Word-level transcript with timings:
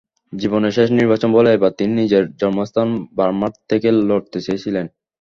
জীবনের 0.33 0.75
শেষ 0.77 0.87
নির্বাচন 0.91 1.29
বলে 1.33 1.49
এবার 1.51 1.71
তিনি 1.79 1.93
নিজের 1.95 2.23
জন্মস্থান 2.39 2.87
বারমার 3.17 3.51
থেকে 3.69 3.87
লড়তে 4.01 4.37
চেয়েছিলেন। 4.45 4.85